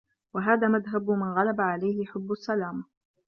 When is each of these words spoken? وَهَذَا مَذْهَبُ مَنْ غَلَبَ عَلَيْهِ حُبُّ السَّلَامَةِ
وَهَذَا 0.33 0.67
مَذْهَبُ 0.67 1.09
مَنْ 1.09 1.23
غَلَبَ 1.33 1.61
عَلَيْهِ 1.61 2.05
حُبُّ 2.05 2.31
السَّلَامَةِ 2.31 2.83